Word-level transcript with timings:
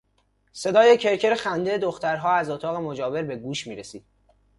صدای 0.51 0.97
کرکر 0.97 1.35
خندهی 1.35 1.77
دخترها 1.77 2.33
از 2.33 2.49
اتاق 2.49 2.75
مجاور 2.75 3.23
به 3.23 3.35
گوش 3.35 3.67
میرسید. 3.67 4.05